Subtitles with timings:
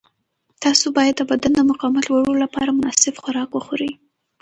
[0.63, 3.91] تاسو باید د بدن د مقاومت لوړولو لپاره مناسب خواړه وخورئ.